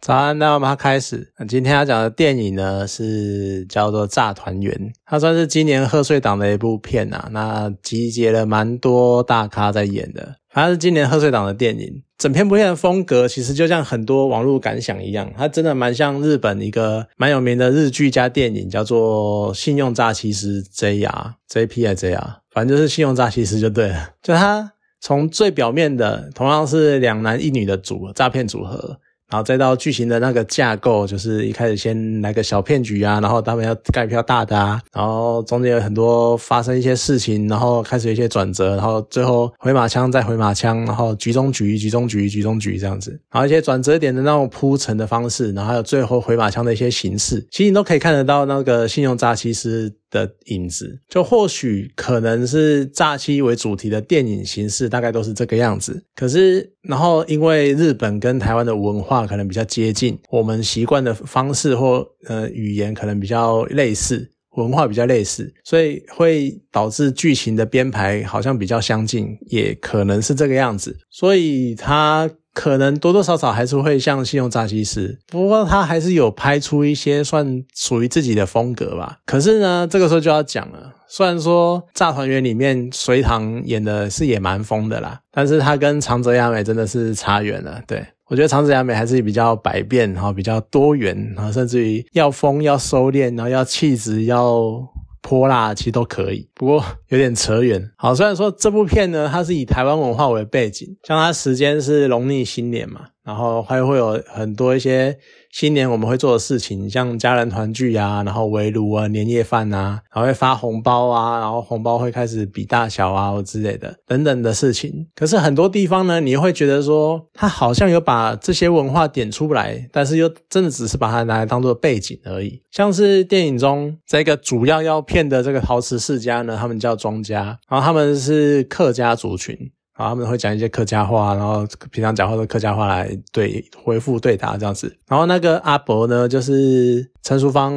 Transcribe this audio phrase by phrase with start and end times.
[0.00, 1.32] 早安，那我们开始。
[1.48, 4.72] 今天要讲的电影呢是叫做《炸团圆》，
[5.04, 7.28] 它算是今年贺岁档的一部片啊。
[7.32, 12.02] 那集结了蛮多大咖在演的，它是今年贺岁档的电影。
[12.16, 24.10] 整篇部片的风格其实就像很多网络感想一样，它真的蛮像日本一个蛮有名的日剧加电影，叫做《信用诈欺师 JR JP 还 JR，反正就是信用诈欺师就对了。
[24.22, 29.00] 就它从最表面的，同样是两男一女的组诈骗组合。
[29.30, 49.92] 然后再到剧情的那个架构，就是一开始先来个小骗局啊，然后他们要盖票大的啊，然后中间有很多发生一些事情，然后开始有一些转折，然后最后回马枪再回马枪，然后局中局、局中局、局中局这样子，然后一些转折点的那种铺陈的方式，然后还有最后回马枪的一些形式，其实你都可以看得到那个信用诈欺师。
[50.10, 56.04] 的影子，就或许可能是诈欺为主题的电影形式，大概都是这个样子。
[56.14, 70.96] 可是，然后因为日本跟台湾的文化可能比较接近，我们习惯的方式或呃语言可能比较类似，文化比较类似，所以会导致剧情的编排好像比较相近，也可能是这个样子。
[71.10, 72.28] 所以他。
[72.54, 79.18] 可能多多少少还是会像信用诈欺师，不过他还是有拍出一些算属于自己的风格吧。
[79.26, 87.80] 可是呢，这个时候就要讲了，虽然说《炸团圆》里面隋唐演的是也蛮疯的啦，但是他跟长泽雅美真的是差远了。
[87.86, 94.88] 对我觉得长子雅美还是比较百变，然后比较多元，然后甚至于要疯要收敛，然后要气质要。
[95.20, 97.90] 泼辣其实都可以，不过有点扯远。
[97.96, 103.00] 好，虽然说这部片呢，它是以台湾文化为背景，像它时间是农历新年嘛。
[103.28, 105.14] 然后还会有很多一些
[105.52, 115.08] 新年我们会做的事情，像家人团聚啊，然后围炉啊，年夜饭啊，然后会发红包啊，然后红包会开始比大小啊或之类的等等的事情。
[115.14, 122.62] 可是很多地方呢，你会觉得说，它好像有把这些文化点出来，但是又真的只是把它拿来当做背景而已。
[122.70, 129.54] 像是电影中这个主要要骗的这个陶瓷世家呢，他们叫庄家，然后他们是客家族群。
[129.98, 134.96] 然后他们会讲一些客家话，然后平常讲话都客家话来对回复对答这样子。
[135.08, 137.74] 然后那个阿伯呢，就是陈淑芳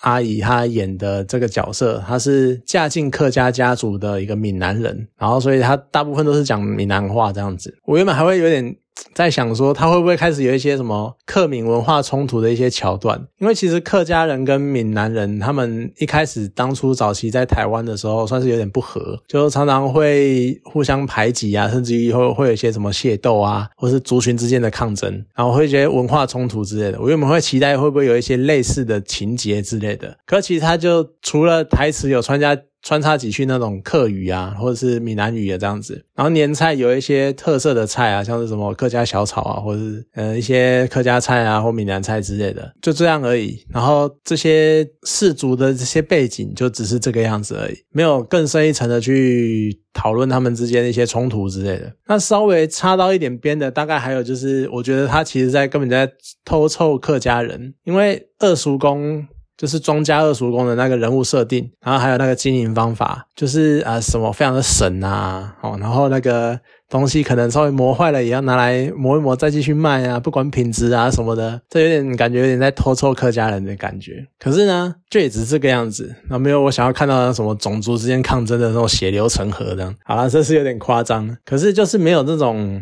[0.00, 7.76] 阿姨她演的这个角色，她是嫁进客家家族的一个闽南人，然后所以她大部分都是讲闽南话这样子。
[7.84, 8.74] 我原本还会有点。
[9.14, 13.26] 在想说他会不会开始有一些什么客闽文化冲突的一些桥段？
[13.38, 27.00] 因为其实客家人跟闽南人他们一开始当初早期在台湾的时候，算是有点不和，就常常会互相排挤啊，甚至于会会有一些什么械斗啊，或是族群之间的抗争，然后会觉得文化冲突之类的。
[27.00, 32.56] 我原本会期待会不会有一些类似的情节之类的，可其实他就除了台词有穿加。
[32.82, 43.64] 穿插几句那种客语啊，或者是闽南语啊这样子，然后年菜有一些特色的菜啊，像是什么客家小炒啊，或者是呃一些客家菜啊或闽南菜之类的，就这样而已。
[43.68, 51.92] 然后这些氏族的这些背景就只是这个样子而已，没有更深一层的去讨论他们之间的一些冲突之类的。
[52.06, 56.10] 那稍微插到一点边的，大概还有就是，我觉得他其实在根本在
[56.44, 59.26] 偷臭客家人，因为二叔公。
[59.58, 66.58] 就是庄家二叔公的那个人物设定，然后还有那个经营方法，就是啊什么非常的神啊，哦，然后那个
[66.88, 74.24] 东西可能稍微磨坏了，也要拿来磨一磨再继续卖啊，不管品质啊什么的，这有点感觉有点在偷臭客家人的感觉。
[74.38, 79.92] 可是呢，就也只是这个样子，那没有我想要看到的什么种族之间抗争的那种血流成河这样。
[80.04, 82.80] 好了，这是有点夸张，可是就是没有这种。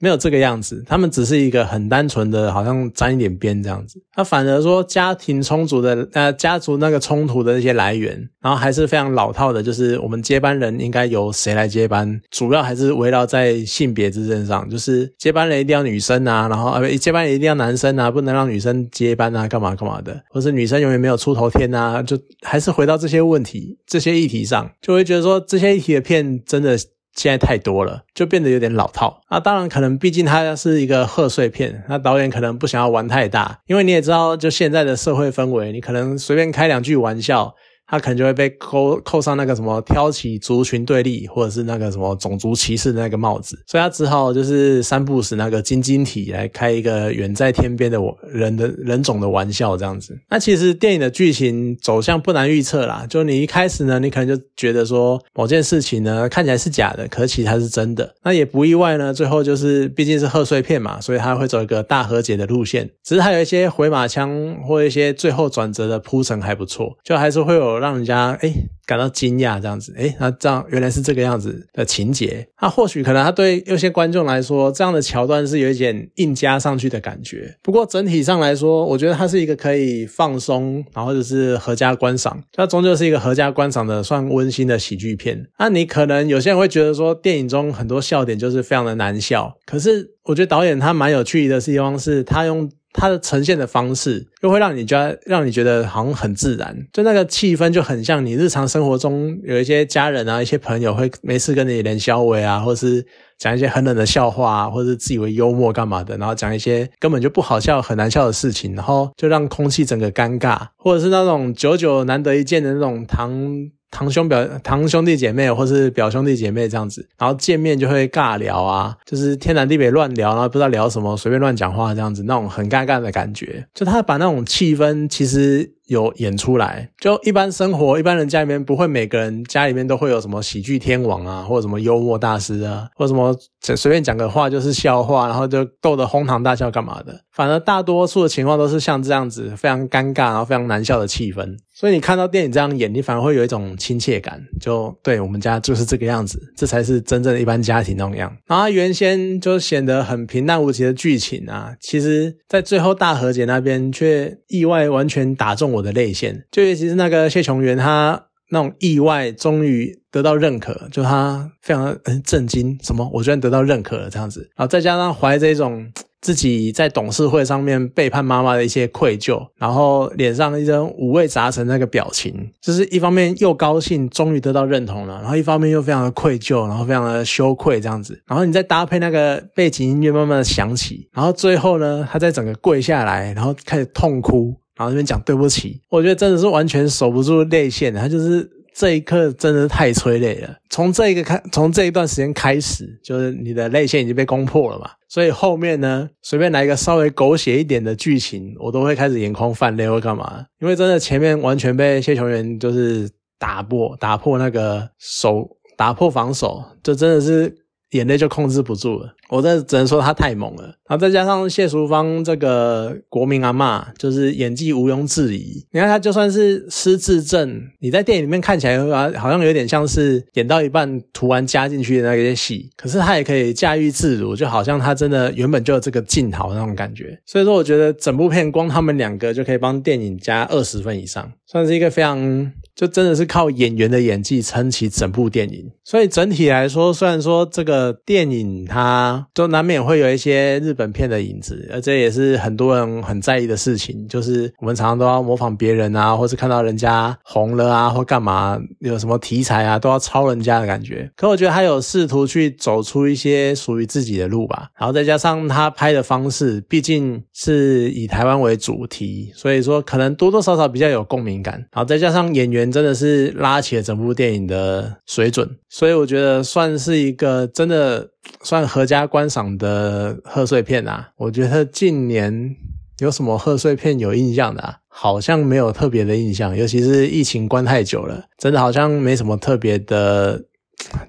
[0.00, 4.00] 没有这个样子，他们只是一个很单纯的，好像沾一点边这样子。
[4.16, 26.78] 那反而说家庭冲突的，呃，家族那个冲突的那些来源，然后还是非常老套的，就是我们接班人应该由谁来接班，主要还是围绕在性别之争上，就是接班人一定要女生啊，然后呃，接班人一定要男生啊，不能让女生接班啊，干嘛干嘛的，或是女生永远没有出头天啊，就还是回到这些问题、这些议题上，就会觉得说这些议题的片真的。
[27.18, 29.40] 现在太多了，就变得有点老套啊！
[29.40, 37.56] 当然，可能毕竟它是一个贺岁片，那导演可能不想要玩太大，因为你也知道，就现在的社会氛围，你可能随便开两句玩笑。
[37.88, 50.14] 他可能就会被扣扣上那个什么挑起族群对立，或者是那个什么种族歧视的那个帽子，所以他只好就是三不死那个晶晶体来开一个远在天边的我人的人种的玩笑这样子。
[50.28, 58.14] 那其实电影的剧情走向不难预测啦，就你一开始呢，你可能就觉得说某件事情呢看起来是假的，可是其实它是真的。
[58.22, 62.90] 那也不意外呢，最后就是毕竟是贺岁片嘛，所以他会走一个大和解的路线。
[63.02, 67.77] 只是还有一些回马枪或一些最后转折的铺陈还不错，就还是会有。
[67.78, 68.52] 让人家哎
[68.86, 72.48] 感到惊讶这样子，哎，那这样原来是这个样子的情节。
[72.60, 77.56] 那或许可能他对有些观众来说，这样的桥段是有一点硬加上去的感觉。
[77.62, 85.46] 不过整体上来说，我觉得它是一个可以放松，然后或者是合家观赏，它终究是一个合家观赏的算温馨的喜剧片。
[85.58, 92.70] 那你可能有些人会觉得说，电影中很多笑点就是非常的难笑，可是我觉得导演他蛮有趣的地方是，他用。
[92.98, 103.06] 它的呈现的方式，又会让你觉得让你觉得好像很自然，就那个气氛就很像你日常生活中有一些家人啊、一些朋友会没事跟你连消微啊，或是
[103.38, 113.70] 讲一些很冷的笑话啊，或是自以为幽默干嘛的，然后讲一些根本就不好笑、很难笑的事情，然后就让空气整个尴尬，或者是那种久久难得一见的那种堂。
[113.90, 123.66] 堂兄表堂兄弟姐妹，或是表兄弟姐妹这样子，然后见面就会尬聊啊，就是天南地北乱聊，然后不知道聊什么，随便乱讲话这样子，那种很尴尬的感觉。
[123.74, 125.77] 就他把那种气氛，其实。
[125.88, 137.20] 有演出来，就一般生活，一般人家里面不会每个人家里面都会有什么喜剧天王啊，或者什么幽默大师啊，或者什么随便讲个话就是笑话，然后就逗得哄堂大笑干嘛的。
[137.32, 141.56] 反而大多数的情况都是像这样子，非常尴尬，然后非常难笑的气氛。
[141.72, 148.36] 所以你看到电影这样演，你反而会有一种亲切感，就对我们家就是这个样子，这才是真正的一般家庭那种样。
[148.46, 155.77] 然后原先就显得很平淡无奇的剧情啊，其实在最后大和解那边却意外完全打中我。
[155.78, 165.86] 我的泪腺，就尤其是那个谢琼元，他那种意外终于得到认可，就他非常震惊，什么我居然得到认可了这样子，然后再加上怀着一种
[166.20, 184.56] 自己在董事会上面背叛妈妈的一些愧疚，然后脸上一张五味杂陈那个表情，就是一方面又高兴终于得到认同了，然后一方面又非常的愧疚，然后非常的羞愧这样子，然后你再搭配那个背景音乐慢慢的响起，然后最后呢，他在整个跪下来，然后开始痛哭。
[184.78, 187.92] 然后那边讲对不起，我觉得真的是完全守不住泪腺。
[187.92, 190.56] 他就是这一刻真的是太催泪了。
[190.70, 194.88] 从这一个开，从这一段时间开始，就是你的泪腺已经被攻破了嘛。
[195.08, 200.46] 所以后面呢，随便来一个稍微狗血一点的剧情，我都会开始眼眶泛泪或干嘛。
[200.60, 207.52] 因为真的前面完全被谢球员就是打破，打破那个守，打破防守，就真的是。
[207.92, 210.64] 眼泪就控制不住了，我这只能说他太猛了。
[210.88, 215.66] 然后再加上谢淑芳这个国民阿妈，就是演技毋庸置疑。
[215.70, 218.78] 你看他就算是失智症，你在电影里面看起来
[219.18, 227.20] 好像有点像是演到一半突然加进去的那些戏，可是他也可以驾驭自如，就好像他真的原本就有这个镜头那种感觉。
[227.26, 232.50] 所以说，我觉得整部片光他们两个就可以帮电影加二十分以上，算是一个非常。
[232.78, 251.10] 就真的是靠演员的演技撑起整部电影，所以整体来说，虽然说这个电影它就难免会有一些日本片的影子，而这也是很多人很在意的事情，就是我们常常都要模仿别人啊，或是看到人家红了啊，或干嘛有什么题材啊，都要抄人家的感觉。
[251.16, 262.68] 可我觉得他有试图去走出一些属于自己的路吧，然后再加上他拍的方式，毕竟是以台湾为主题，所以说可能多多少少比较有共鸣感，然后再加上演员。
[262.68, 268.06] 真的是拉起了整部电影的水准，所以我觉得算是一个真的
[268.42, 271.10] 算合家观赏的贺岁片啊。
[271.16, 272.56] 我觉得近年
[272.98, 280.42] 有什么贺岁片有印象的，啊好像没有特别的印象，尤其是疫情关太久了，真的好像没什么特别的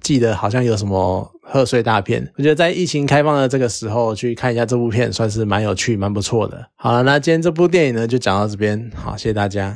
[0.01, 2.31] 记得，好像有什么贺岁大片。
[2.37, 6.67] 我觉得在疫情开放的这个时候去看一下这部片，算是蛮有趣、蛮不错的。
[6.75, 9.75] 好了，那今天这部电影呢就讲到这边，好，谢谢大家。